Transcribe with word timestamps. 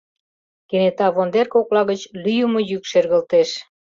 Кенета 0.69 1.07
вондер 1.15 1.47
кокла 1.53 1.81
гыч 1.89 2.01
лӱйымӧ 2.23 2.61
йӱк 2.69 2.83
шергылтеш. 2.91 3.49